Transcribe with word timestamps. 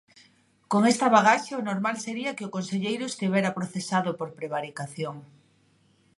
Con 0.71 0.81
esta 0.91 1.07
bagaxe 1.15 1.51
o 1.59 1.65
normal 1.69 1.95
sería 2.05 2.35
que 2.37 2.47
o 2.47 2.53
Conselleiro 2.55 3.05
estivera 3.07 3.55
procesado 3.57 4.09
por 4.19 4.29
prevaricación. 4.37 5.15